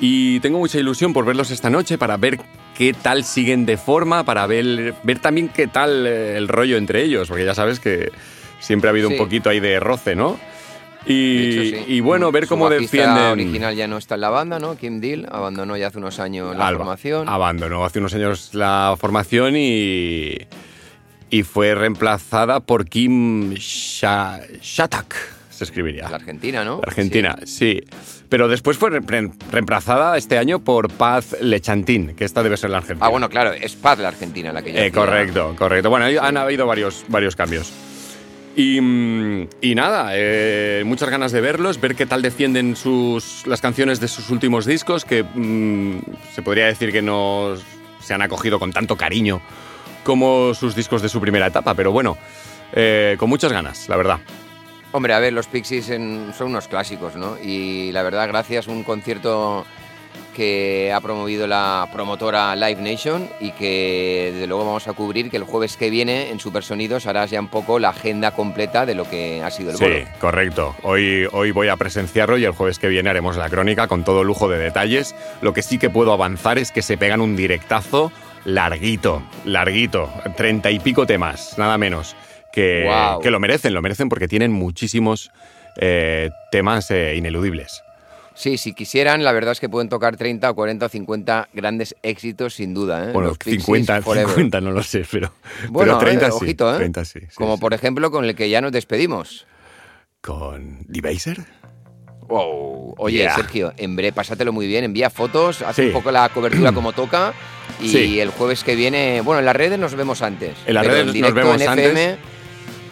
Y 0.00 0.40
tengo 0.40 0.58
mucha 0.58 0.78
ilusión 0.78 1.12
por 1.12 1.24
verlos 1.26 1.50
esta 1.50 1.68
noche, 1.68 1.98
para 1.98 2.16
ver 2.16 2.38
qué 2.76 2.94
tal 2.94 3.22
siguen 3.24 3.66
de 3.66 3.76
forma, 3.76 4.24
para 4.24 4.46
ver, 4.46 4.94
ver 5.02 5.18
también 5.18 5.48
qué 5.48 5.66
tal 5.66 6.06
eh, 6.06 6.36
el 6.38 6.48
rollo 6.48 6.78
entre 6.78 7.02
ellos, 7.02 7.28
porque 7.28 7.44
ya 7.44 7.54
sabes 7.54 7.80
que 7.80 8.10
siempre 8.60 8.88
ha 8.88 8.92
habido 8.92 9.08
Sí. 9.08 9.14
un 9.14 9.18
poquito 9.18 9.50
ahí 9.50 9.60
de 9.60 9.78
roce, 9.78 10.16
¿no? 10.16 10.38
Y, 11.06 11.68
hecho, 11.68 11.76
sí. 11.78 11.84
y 11.94 12.00
bueno, 12.00 12.30
ver 12.32 12.44
Su 12.44 12.50
cómo 12.50 12.68
defienden. 12.70 13.24
original 13.32 13.74
ya 13.74 13.86
no 13.88 13.96
está 13.98 14.14
en 14.16 14.20
la 14.22 14.30
banda, 14.30 14.58
¿no? 14.58 14.76
Kim 14.76 15.00
Deal 15.00 15.26
abandonó 15.30 15.76
ya 15.76 15.86
hace 15.88 15.98
unos 15.98 16.18
años 16.18 16.56
la 16.56 16.66
Alba. 16.68 16.78
formación. 16.80 17.28
Abandonó 17.28 17.84
hace 17.84 17.98
unos 18.00 18.14
años 18.14 18.50
la 18.54 18.94
formación 18.98 19.54
y, 19.56 20.36
y 21.30 21.42
fue 21.42 21.74
reemplazada 21.74 22.60
por 22.60 22.86
Kim 22.86 23.54
Sha- 23.54 24.40
Shatak, 24.62 25.14
se 25.60 25.64
escribiría. 25.64 26.08
La 26.08 26.16
Argentina, 26.16 26.64
¿no? 26.64 26.80
Argentina, 26.82 27.36
sí. 27.44 27.82
Pero 28.30 28.48
después 28.48 28.78
fue 28.78 28.88
re- 28.88 29.00
re- 29.06 29.30
reemplazada 29.52 30.16
este 30.16 30.38
año 30.38 30.60
por 30.60 30.90
Paz 30.90 31.36
Lechantín, 31.42 32.14
que 32.16 32.24
esta 32.24 32.42
debe 32.42 32.56
ser 32.56 32.70
la 32.70 32.78
Argentina. 32.78 33.04
Ah, 33.06 33.10
bueno, 33.10 33.28
claro, 33.28 33.52
es 33.52 33.74
Paz 33.76 33.98
la 33.98 34.08
Argentina 34.08 34.54
la 34.54 34.62
que 34.62 34.72
ya 34.72 34.86
Eh, 34.86 34.90
correcto, 34.90 35.54
correcto. 35.58 35.90
Bueno, 35.90 36.06
han 36.22 36.36
habido 36.38 36.66
varios, 36.66 37.04
varios 37.08 37.36
cambios. 37.36 37.70
Y, 38.56 38.80
mm, 38.80 39.48
y 39.60 39.74
nada, 39.74 40.12
eh, 40.14 40.82
muchas 40.86 41.10
ganas 41.10 41.30
de 41.32 41.42
verlos, 41.42 41.78
ver 41.78 41.94
qué 41.94 42.06
tal 42.06 42.22
defienden 42.22 42.74
sus, 42.74 43.46
las 43.46 43.60
canciones 43.60 44.00
de 44.00 44.08
sus 44.08 44.30
últimos 44.30 44.64
discos, 44.64 45.04
que 45.04 45.22
mm, 45.22 45.98
se 46.34 46.40
podría 46.42 46.66
decir 46.66 46.90
que 46.92 47.02
no 47.02 47.54
se 48.00 48.14
han 48.14 48.22
acogido 48.22 48.58
con 48.58 48.72
tanto 48.72 48.96
cariño 48.96 49.42
como 50.04 50.54
sus 50.54 50.74
discos 50.74 51.02
de 51.02 51.10
su 51.10 51.20
primera 51.20 51.46
etapa, 51.48 51.74
pero 51.74 51.92
bueno, 51.92 52.16
eh, 52.72 53.16
con 53.18 53.28
muchas 53.28 53.52
ganas, 53.52 53.88
la 53.90 53.96
verdad. 53.96 54.18
Hombre, 54.92 55.14
a 55.14 55.20
ver, 55.20 55.32
los 55.32 55.46
Pixies 55.46 55.88
en- 55.90 56.32
son 56.36 56.48
unos 56.48 56.66
clásicos, 56.66 57.14
¿no? 57.14 57.36
Y 57.42 57.92
la 57.92 58.02
verdad, 58.02 58.26
gracias 58.28 58.66
a 58.66 58.72
un 58.72 58.82
concierto 58.82 59.64
que 60.34 60.92
ha 60.94 61.00
promovido 61.00 61.46
la 61.46 61.88
promotora 61.92 62.54
Live 62.56 62.80
Nation 62.80 63.28
y 63.40 63.50
que 63.52 64.30
desde 64.32 64.46
luego 64.46 64.64
vamos 64.64 64.88
a 64.88 64.92
cubrir 64.92 65.30
que 65.30 65.36
el 65.36 65.44
jueves 65.44 65.76
que 65.76 65.90
viene 65.90 66.30
en 66.30 66.40
Supersonidos 66.40 67.06
harás 67.06 67.30
ya 67.30 67.40
un 67.40 67.48
poco 67.48 67.78
la 67.78 67.90
agenda 67.90 68.30
completa 68.32 68.86
de 68.86 68.94
lo 68.94 69.08
que 69.08 69.42
ha 69.44 69.50
sido 69.50 69.70
el 69.72 69.76
Sí, 69.76 69.84
bolo. 69.84 69.96
correcto. 70.20 70.76
Hoy, 70.82 71.26
hoy 71.32 71.50
voy 71.50 71.68
a 71.68 71.76
presenciarlo 71.76 72.38
y 72.38 72.44
el 72.44 72.52
jueves 72.52 72.78
que 72.78 72.88
viene 72.88 73.10
haremos 73.10 73.36
la 73.36 73.48
crónica 73.48 73.86
con 73.86 74.02
todo 74.04 74.24
lujo 74.24 74.48
de 74.48 74.58
detalles. 74.58 75.14
Lo 75.42 75.52
que 75.52 75.62
sí 75.62 75.78
que 75.78 75.90
puedo 75.90 76.12
avanzar 76.12 76.58
es 76.58 76.72
que 76.72 76.82
se 76.82 76.96
pegan 76.96 77.20
un 77.20 77.36
directazo 77.36 78.10
larguito, 78.44 79.22
larguito, 79.44 80.10
treinta 80.36 80.70
y 80.70 80.78
pico 80.80 81.06
temas, 81.06 81.58
nada 81.58 81.76
menos. 81.76 82.16
Que, 82.52 83.20
lo 83.24 83.40
merecen, 83.40 83.74
lo 83.74 83.82
merecen 83.82 84.08
porque 84.08 84.28
tienen 84.28 84.52
muchísimos 84.52 85.30
eh, 85.76 86.30
temas 86.50 86.90
eh, 86.90 87.14
ineludibles. 87.16 87.82
Sí, 88.34 88.56
si 88.56 88.72
quisieran, 88.72 89.22
la 89.22 89.32
verdad 89.32 89.52
es 89.52 89.60
que 89.60 89.68
pueden 89.68 89.88
tocar 89.88 90.16
30 90.16 90.50
o 90.50 90.54
40 90.54 90.86
o 90.86 90.88
50 90.88 91.48
grandes 91.52 91.94
éxitos 92.02 92.54
sin 92.54 92.72
duda. 92.72 93.10
¿eh? 93.10 93.12
Bueno, 93.12 93.28
Los 93.28 93.38
Pixies 93.38 93.64
50, 93.64 94.02
forever. 94.02 94.28
50 94.28 94.60
no 94.62 94.70
lo 94.70 94.82
sé, 94.82 95.04
pero, 95.10 95.32
Bueno, 95.68 95.98
pero 95.98 96.10
30 96.10 96.26
eh, 96.26 96.30
sí. 96.30 96.36
ojito, 96.36 96.72
¿eh? 96.74 96.76
30 96.78 97.04
sí, 97.04 97.20
sí, 97.20 97.26
Como 97.34 97.58
por 97.58 97.74
ejemplo 97.74 98.10
con 98.10 98.24
el 98.24 98.34
que 98.34 98.48
ya 98.48 98.60
nos 98.60 98.72
despedimos. 98.72 99.46
¿Con 100.22 100.86
Debaser? 100.86 101.44
Wow. 102.28 102.94
Oye, 102.96 103.18
Yeah. 103.18 103.34
Sergio, 103.34 103.72
en 103.76 103.96
breve, 103.96 104.12
pásatelo 104.12 104.52
muy 104.52 104.66
bien, 104.66 104.84
envía 104.84 105.10
fotos, 105.10 105.62
haz 105.62 105.78
un 105.78 105.92
poco 105.92 106.10
la 106.12 106.28
cobertura 106.28 106.72
como 106.72 106.92
toca 106.92 107.34
y 107.80 108.20
el 108.20 108.30
jueves 108.30 108.62
que 108.62 108.76
viene, 108.76 109.20
bueno, 109.20 109.40
en 109.40 109.46
las 109.46 109.56
redes 109.56 109.78
nos 109.78 109.94
vemos 109.94 110.22
antes. 110.22 110.56
En 110.66 110.74
las 110.74 110.86
redes 110.86 111.06
nos 111.06 111.14
directo 111.14 111.34
vemos 111.34 111.60
en 111.60 111.68
antes. 111.68 112.18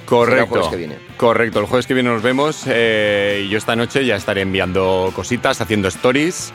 Será 0.08 0.42
el 0.42 0.48
Correcto. 0.48 0.48
jueves 0.48 0.68
que 0.70 0.76
viene. 0.76 0.98
Correcto, 1.16 1.60
el 1.60 1.66
jueves 1.66 1.86
que 1.86 1.94
viene 1.94 2.10
nos 2.10 2.22
vemos 2.22 2.62
eh, 2.66 3.42
y 3.44 3.48
yo 3.48 3.58
esta 3.58 3.76
noche 3.76 4.04
ya 4.06 4.16
estaré 4.16 4.40
enviando 4.42 5.12
cositas, 5.14 5.60
haciendo 5.60 5.88
stories 5.88 6.52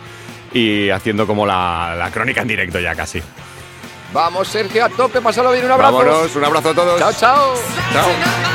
y 0.54 0.90
haciendo 0.90 1.28
como 1.28 1.46
la, 1.46 1.96
la 1.98 2.10
crónica 2.12 2.42
en 2.42 2.48
directo 2.48 2.80
ya 2.80 2.96
casi. 2.96 3.22
Vamos, 4.14 4.48
Sergio, 4.48 4.86
a 4.86 4.90
tope, 4.90 5.22
pásalo 5.22 5.52
bien, 5.52 5.66
un 5.66 5.72
abrazo. 5.72 5.98
Vámonos, 5.98 6.36
un 6.36 6.46
abrazo 6.46 6.70
a 6.70 6.74
todos. 6.74 7.00
Chao, 7.00 7.14
chao. 7.14 7.54
Chao. 7.94 8.53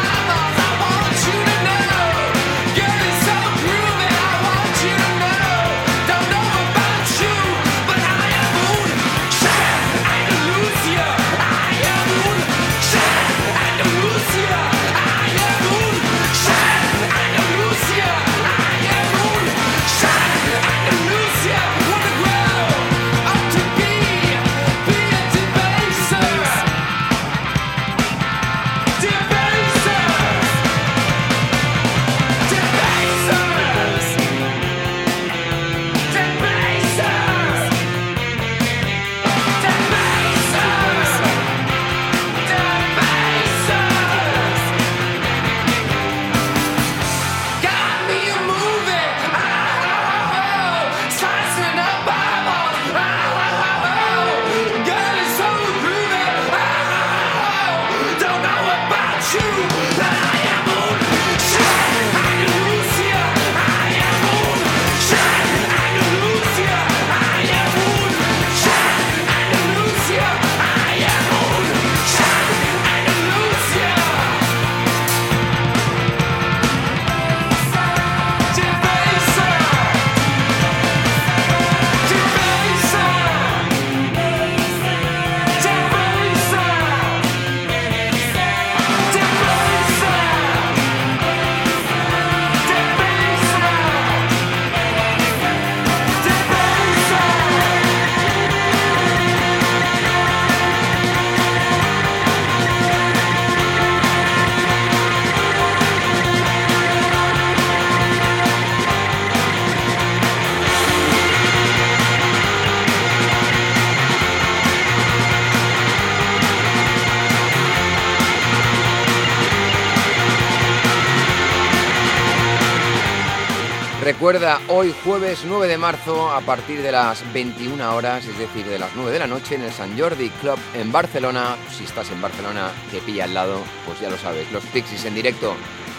Recuerda, 124.09 124.59
hoy 124.69 124.95
jueves 125.05 125.41
9 125.45 125.69
de 125.69 125.77
marzo, 125.77 126.31
a 126.31 126.41
partir 126.41 126.81
de 126.81 126.91
las 126.91 127.31
21 127.35 127.95
horas, 127.95 128.25
es 128.25 128.39
decir, 128.39 128.65
de 128.65 128.79
las 128.79 128.89
9 128.97 129.13
de 129.13 129.19
la 129.19 129.27
noche, 129.27 129.57
en 129.57 129.65
el 129.65 129.71
San 129.71 129.99
Jordi 129.99 130.31
Club 130.31 130.59
en 130.73 130.91
Barcelona. 130.91 131.59
Si 131.71 131.85
estás 131.85 132.11
en 132.11 132.23
Barcelona, 132.23 132.71
te 132.91 133.03
pilla 133.03 133.25
al 133.25 133.35
lado, 133.35 133.61
pues 133.85 134.01
ya 134.01 134.09
lo 134.09 134.17
sabes. 134.17 134.51
Los 134.51 134.65
Pixies 134.65 135.05
en 135.05 135.15
directo. 135.15 135.53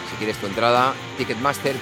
Si 0.10 0.16
quieres 0.16 0.38
tu 0.38 0.48
entrada, 0.48 0.96
ticketmaster.es. 1.20 1.78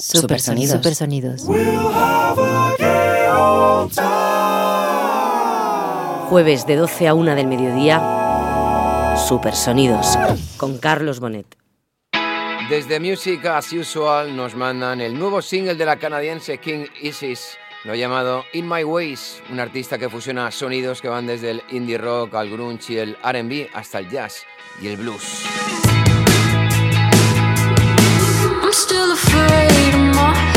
Supersonidos. 0.00 0.76
Supersonidos. 0.76 1.46
Jueves 6.32 6.66
de 6.66 6.76
12 6.76 7.08
a 7.08 7.12
1 7.12 7.34
del 7.34 7.46
mediodía, 7.46 7.98
Supersonidos, 9.28 10.16
con 10.56 10.78
Carlos 10.78 11.20
Bonet. 11.20 11.58
Desde 12.70 13.00
Music 13.00 13.44
As 13.44 13.70
Usual 13.74 14.34
nos 14.34 14.54
mandan 14.54 15.02
el 15.02 15.18
nuevo 15.18 15.42
single 15.42 15.74
de 15.74 15.84
la 15.84 15.98
canadiense 15.98 16.56
King 16.56 16.86
Isis, 17.02 17.58
lo 17.84 17.94
llamado 17.94 18.46
In 18.54 18.66
My 18.66 18.82
Ways, 18.82 19.42
un 19.50 19.60
artista 19.60 19.98
que 19.98 20.08
fusiona 20.08 20.50
sonidos 20.50 21.02
que 21.02 21.08
van 21.08 21.26
desde 21.26 21.50
el 21.50 21.62
indie 21.68 21.98
rock 21.98 22.34
al 22.36 22.48
grunge 22.48 22.94
y 22.94 22.96
el 22.96 23.18
R&B 23.22 23.68
hasta 23.74 23.98
el 23.98 24.08
jazz 24.08 24.46
y 24.80 24.88
el 24.88 24.96
blues. 24.96 25.44
I'm 28.62 28.72
still 28.72 29.12
afraid 29.12 29.94
of 29.94 30.16
my 30.16 30.51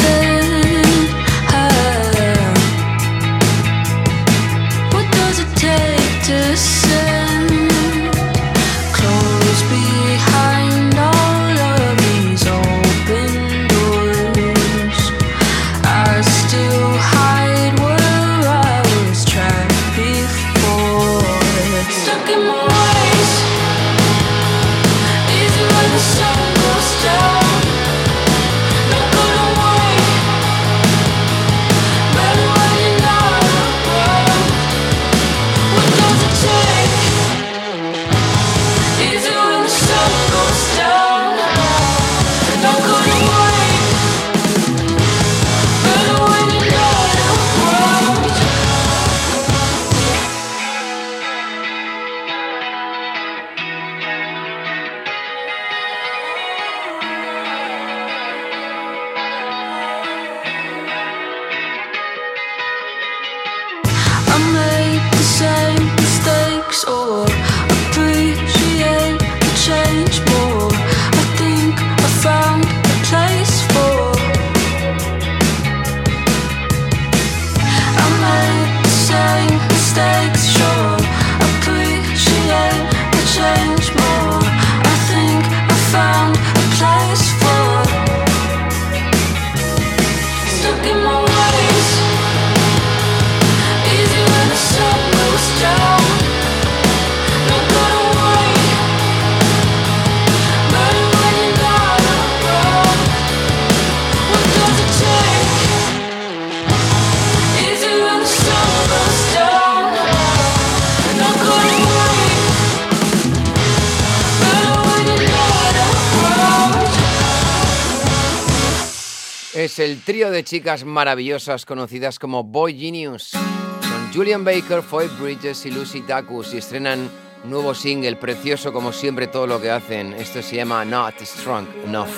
chicas 120.45 120.85
maravillosas 120.85 121.65
conocidas 121.65 122.19
como 122.19 122.43
Boy 122.43 122.77
Genius. 122.77 123.31
Son 123.31 124.13
Julian 124.13 124.45
Baker, 124.45 124.81
Foy 124.83 125.07
Bridges 125.19 125.65
y 125.65 125.71
Lucy 125.71 126.01
Dacus 126.01 126.53
y 126.53 126.57
estrenan 126.57 127.09
nuevo 127.43 127.73
single 127.73 128.15
precioso 128.15 128.71
como 128.71 128.93
siempre 128.93 129.27
todo 129.27 129.47
lo 129.47 129.59
que 129.59 129.71
hacen. 129.71 130.13
Esto 130.13 130.41
se 130.41 130.57
llama 130.57 130.85
Not 130.85 131.19
Strong 131.21 131.67
Enough. 131.85 132.09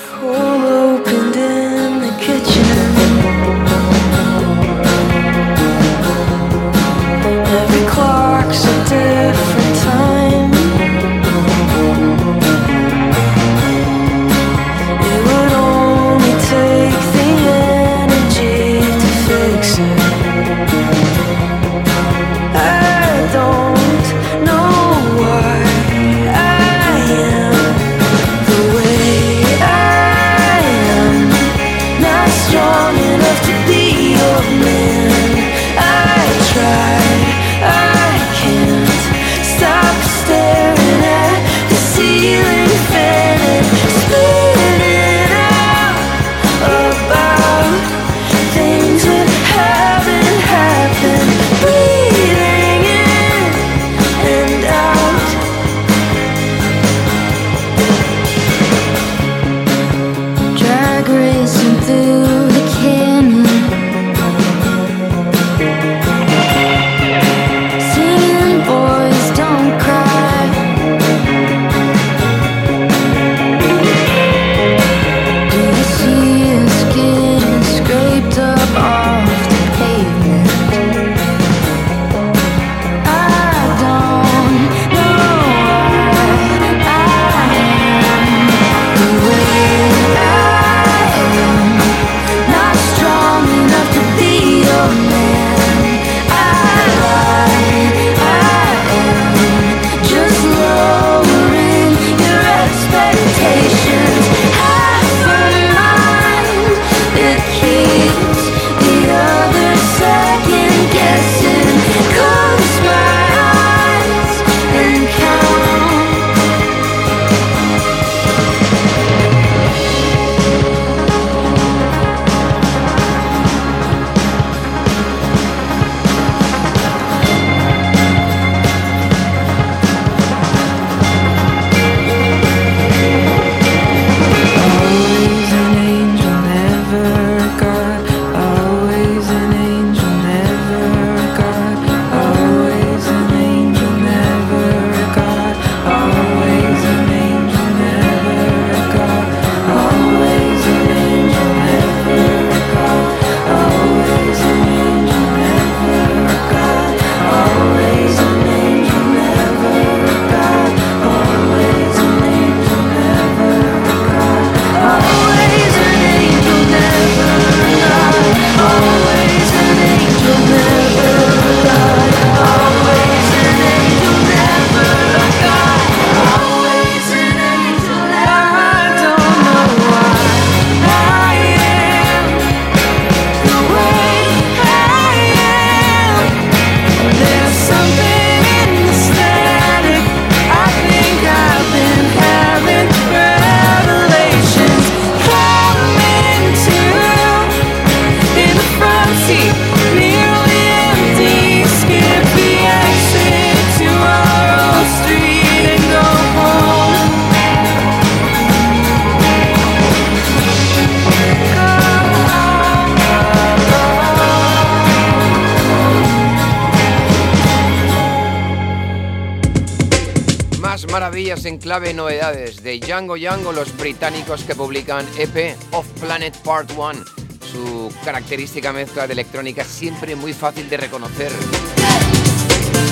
novedades 221.80 222.64
de 222.64 222.80
Django 222.80 223.18
Django, 223.18 223.52
los 223.52 223.76
británicos 223.78 224.44
que 224.44 224.56
publican 224.56 225.06
EP 225.16 225.56
Off 225.72 225.86
Planet 226.02 226.36
Part 226.38 226.72
1, 226.76 227.06
su 227.52 227.94
característica 228.04 228.74
mezcla 228.74 229.06
de 229.06 229.14
electrónica 229.14 229.64
siempre 229.64 230.16
muy 230.16 230.34
fácil 230.34 230.68
de 230.70 230.78
reconocer. 230.78 231.32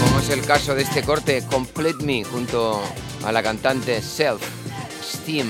Como 0.04 0.20
es 0.20 0.30
el 0.30 0.42
caso 0.46 0.76
de 0.76 0.84
este 0.84 1.02
corte, 1.02 1.44
Complete 1.50 2.04
Me, 2.04 2.24
junto 2.24 2.80
a 3.26 3.32
la 3.32 3.42
cantante 3.42 4.04
Self 4.04 4.44
Steam. 5.04 5.48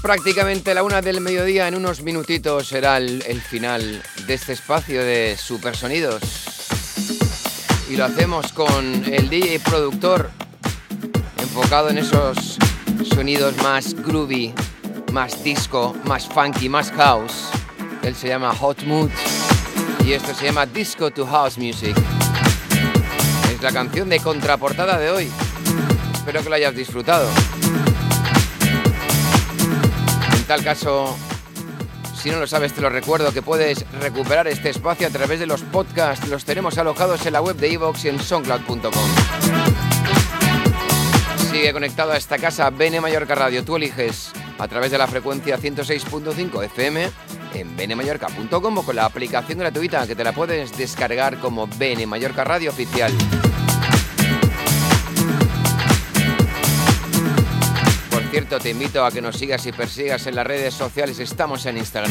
Prácticamente 0.00 0.72
la 0.72 0.84
una 0.84 1.02
del 1.02 1.20
mediodía. 1.20 1.66
En 1.66 1.74
unos 1.74 2.02
minutitos 2.02 2.68
será 2.68 2.96
el, 2.96 3.24
el 3.26 3.40
final 3.40 4.02
de 4.26 4.34
este 4.34 4.52
espacio 4.52 5.02
de 5.02 5.36
Supersonidos. 5.36 6.22
Y 7.90 7.96
lo 7.96 8.04
hacemos 8.04 8.52
con 8.52 9.04
el 9.12 9.28
DJ 9.28 9.58
productor 9.60 10.30
enfocado 11.38 11.90
en 11.90 11.98
esos 11.98 12.56
sonidos 13.14 13.56
más 13.62 13.94
groovy, 13.94 14.54
más 15.12 15.42
disco, 15.42 15.96
más 16.04 16.28
funky, 16.28 16.68
más 16.68 16.92
house. 16.92 17.48
Él 18.02 18.14
se 18.14 18.28
llama 18.28 18.54
Hot 18.54 18.84
Mood 18.84 19.10
y 20.06 20.12
esto 20.12 20.34
se 20.34 20.46
llama 20.46 20.66
Disco 20.66 21.10
to 21.10 21.26
House 21.26 21.58
Music. 21.58 21.96
Es 23.52 23.60
la 23.60 23.72
canción 23.72 24.08
de 24.08 24.20
contraportada 24.20 24.98
de 24.98 25.10
hoy. 25.10 25.30
Espero 26.14 26.42
que 26.42 26.48
lo 26.48 26.54
hayas 26.54 26.76
disfrutado. 26.76 27.28
Tal 30.54 30.62
caso, 30.62 31.16
si 32.14 32.30
no 32.30 32.38
lo 32.38 32.46
sabes, 32.46 32.72
te 32.72 32.80
lo 32.80 32.88
recuerdo 32.88 33.32
que 33.32 33.42
puedes 33.42 33.84
recuperar 33.90 34.46
este 34.46 34.70
espacio 34.70 35.08
a 35.08 35.10
través 35.10 35.40
de 35.40 35.46
los 35.46 35.62
podcasts. 35.62 36.28
Los 36.28 36.44
tenemos 36.44 36.78
alojados 36.78 37.26
en 37.26 37.32
la 37.32 37.42
web 37.42 37.56
de 37.56 37.72
Evox 37.72 38.04
y 38.04 38.10
en 38.10 38.20
soundcloud.com. 38.20 38.92
Sigue 41.50 41.72
conectado 41.72 42.12
a 42.12 42.16
esta 42.16 42.38
casa 42.38 42.70
Bene 42.70 43.00
Mallorca 43.00 43.34
Radio. 43.34 43.64
Tú 43.64 43.74
eliges 43.74 44.30
a 44.56 44.68
través 44.68 44.92
de 44.92 44.98
la 44.98 45.08
frecuencia 45.08 45.58
106.5 45.58 46.64
FM 46.66 47.10
en 47.54 47.76
benemallorca.com 47.76 48.78
o 48.78 48.82
con 48.84 48.94
la 48.94 49.06
aplicación 49.06 49.58
gratuita 49.58 50.06
que 50.06 50.14
te 50.14 50.22
la 50.22 50.30
puedes 50.30 50.78
descargar 50.78 51.40
como 51.40 51.66
Bene 51.66 52.06
Mallorca 52.06 52.44
Radio 52.44 52.70
Oficial. 52.70 53.12
Cierto, 58.34 58.58
te 58.58 58.70
invito 58.70 59.04
a 59.04 59.12
que 59.12 59.22
nos 59.22 59.36
sigas 59.36 59.64
y 59.64 59.70
persigas 59.70 60.26
en 60.26 60.34
las 60.34 60.44
redes 60.44 60.74
sociales. 60.74 61.20
Estamos 61.20 61.66
en 61.66 61.76
Instagram. 61.76 62.10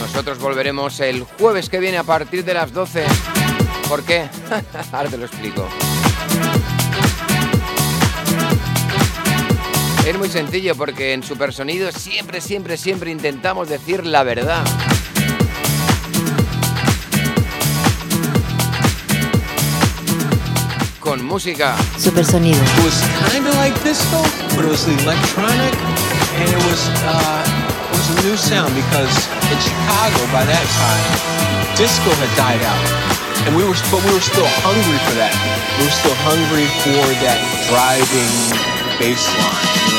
Nosotros 0.00 0.38
volveremos 0.38 0.98
el 1.00 1.24
jueves 1.24 1.68
que 1.68 1.78
viene 1.78 1.98
a 1.98 2.04
partir 2.04 2.42
de 2.42 2.54
las 2.54 2.72
12. 2.72 3.04
¿Por 3.86 4.02
qué? 4.02 4.30
Ahora 4.92 5.10
te 5.10 5.18
lo 5.18 5.26
explico. 5.26 5.68
Es 10.06 10.16
muy 10.16 10.30
sencillo 10.30 10.74
porque 10.74 11.12
en 11.12 11.22
Supersonido 11.22 11.92
siempre, 11.92 12.40
siempre, 12.40 12.78
siempre 12.78 13.10
intentamos 13.10 13.68
decir 13.68 14.06
la 14.06 14.22
verdad. 14.22 14.64
Con 21.14 21.26
música. 21.26 21.76
Supersonido. 21.96 22.58
It 22.58 22.82
was 22.82 22.98
kind 23.30 23.46
of 23.46 23.54
like 23.54 23.70
disco, 23.84 24.18
but 24.56 24.64
it 24.64 24.68
was 24.68 24.82
electronic, 24.82 25.70
and 26.34 26.48
it 26.50 26.62
was 26.66 26.90
uh, 27.06 27.46
it 27.46 27.94
was 27.94 28.18
a 28.18 28.26
new 28.26 28.36
sound 28.36 28.74
because 28.74 29.14
in 29.46 29.58
Chicago 29.62 30.18
by 30.34 30.42
that 30.42 30.66
time, 30.74 31.06
disco 31.78 32.10
had 32.18 32.32
died 32.34 32.62
out, 32.66 32.82
and 33.46 33.54
we 33.54 33.62
were 33.62 33.78
but 33.94 34.02
we 34.02 34.10
were 34.10 34.26
still 34.26 34.50
hungry 34.66 34.98
for 35.06 35.14
that. 35.14 35.30
We 35.78 35.86
were 35.86 35.94
still 36.02 36.18
hungry 36.26 36.66
for 36.82 37.06
that 37.22 37.38
driving 37.70 38.34
bass 38.98 39.22
line, 39.38 39.93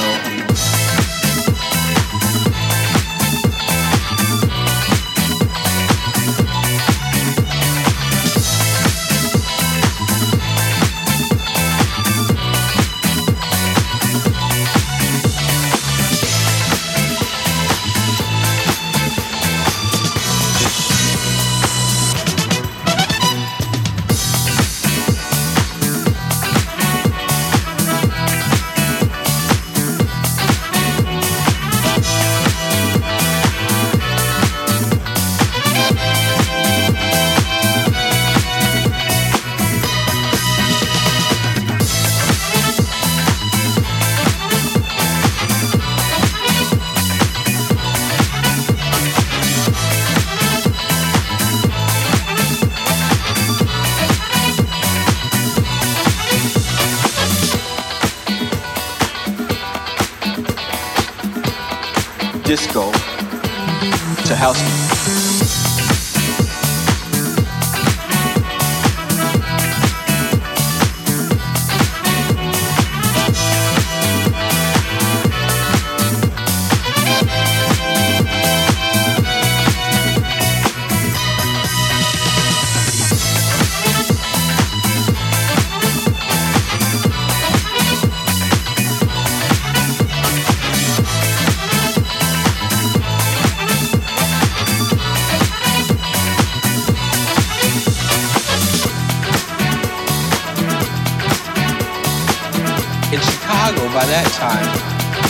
Chicago 103.65 103.87
by 103.95 104.05
that 104.05 104.29
time, 104.37 104.61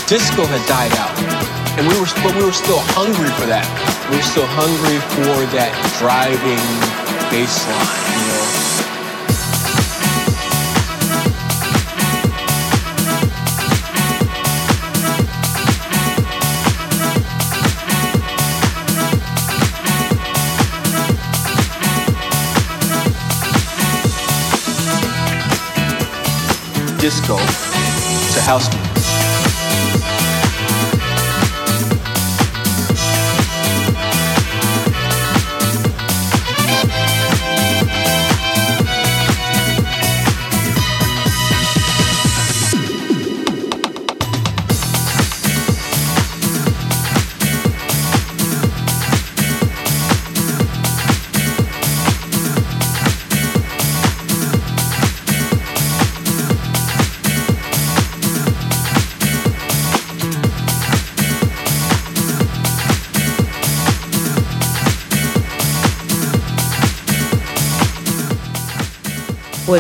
disco 0.09 0.43
had 0.43 0.59
died 0.67 0.91
out, 0.99 1.15
and 1.79 1.87
we 1.87 1.95
were 1.97 2.05
but 2.21 2.35
we 2.35 2.43
were 2.43 2.51
still 2.51 2.81
hungry 2.91 3.31
for 3.39 3.47
that. 3.47 3.63
We 4.11 4.17
were 4.17 4.23
still 4.23 4.45
hungry 4.45 4.99
for 5.15 5.45
that 5.55 5.71
driving 6.03 6.59
bass 7.31 7.63
line, 7.71 8.11
you 8.11 8.27
know. 8.27 8.65
Disco 26.99 27.74
house 28.45 28.94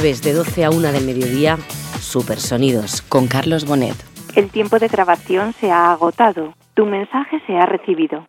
Jueves 0.05 0.21
de 0.21 0.33
12 0.33 0.65
a 0.65 0.69
1 0.69 0.91
del 0.91 1.03
mediodía, 1.03 1.57
Supersonidos. 1.99 3.01
Con 3.01 3.25
Carlos 3.25 3.65
Bonet. 3.65 3.95
El 4.35 4.51
tiempo 4.51 4.77
de 4.77 4.87
grabación 4.87 5.55
se 5.59 5.71
ha 5.71 5.91
agotado. 5.91 6.53
Tu 6.75 6.85
mensaje 6.85 7.41
se 7.47 7.57
ha 7.57 7.65
recibido. 7.65 8.27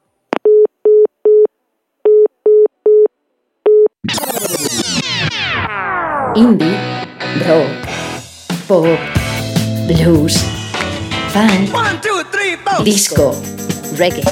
Indie, 6.34 6.78
rock, 7.46 7.68
pop, 8.66 8.86
blues, 9.86 10.42
funk, 11.28 12.84
disco, 12.84 13.32
reggae. 13.98 14.22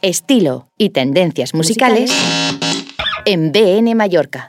Estilo 0.00 0.68
y 0.78 0.88
tendencias 0.88 1.52
musicales 1.52 2.10
en 3.26 3.52
BN 3.52 3.94
Mallorca. 3.94 4.48